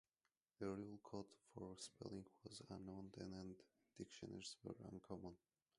[0.61, 3.55] A rule code for spelling was unknown then and
[3.99, 5.35] dictionaries were uncommon.